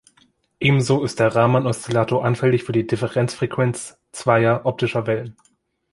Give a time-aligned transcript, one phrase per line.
[0.59, 5.37] Ebenso ist der Raman-Oszillator anfällig für die Differenzfrequenz zweier optischer Wellen.